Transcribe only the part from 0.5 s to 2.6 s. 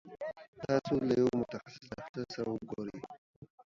تاسو له يوه متخصص ډاکټر سره